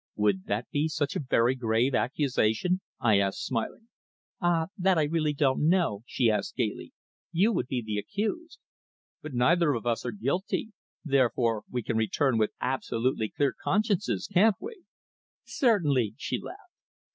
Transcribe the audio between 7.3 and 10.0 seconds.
"You would be the accused." "But neither of